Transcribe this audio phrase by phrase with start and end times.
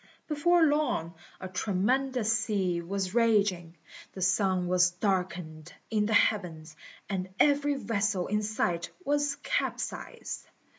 [0.27, 3.77] Before long a tremendous sea was raging,
[4.13, 6.75] the sun was darkened in the heavens,
[7.07, 10.43] and every vessel in sight was capsized.